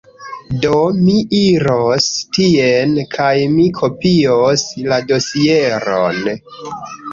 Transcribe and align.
Do 0.61 0.77
mi 1.01 1.17
iros 1.39 2.07
tien, 2.37 2.97
kaj 3.13 3.37
mi 3.59 3.69
kopios 3.83 4.67
la 4.89 5.01
dosieron. 5.15 6.21